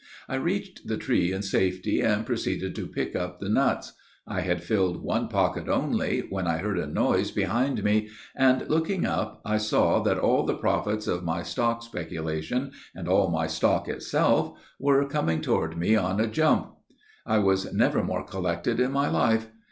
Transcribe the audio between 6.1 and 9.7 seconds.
when I heard a noise behind me, and, looking up, I